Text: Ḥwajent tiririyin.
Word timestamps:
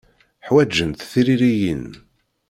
Ḥwajent 0.47 1.07
tiririyin. 1.11 1.85